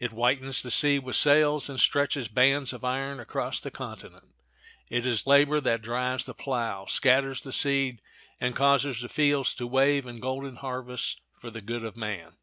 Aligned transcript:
It 0.00 0.12
whitens 0.12 0.62
the 0.62 0.70
sea 0.70 0.98
with 0.98 1.14
sails, 1.16 1.68
and 1.68 1.78
stretches 1.78 2.26
bands 2.28 2.72
of 2.72 2.86
iron 2.86 3.20
across 3.20 3.60
the 3.60 3.70
continent. 3.70 4.34
It 4.88 5.04
is 5.04 5.26
labor 5.26 5.60
that 5.60 5.82
drives 5.82 6.24
the 6.24 6.32
plow, 6.32 6.86
scatters 6.86 7.42
the 7.42 7.52
seed, 7.52 8.00
and 8.40 8.56
causes 8.56 9.02
the 9.02 9.10
fields 9.10 9.54
to 9.56 9.66
wave 9.66 10.06
in 10.06 10.20
golden 10.20 10.56
harvests 10.56 11.16
for 11.38 11.50
the 11.50 11.60
good 11.60 11.84
of 11.84 11.98
man. 11.98 12.38